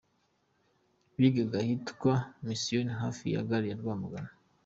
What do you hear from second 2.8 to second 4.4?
hafi ya gare ya Rwamagana.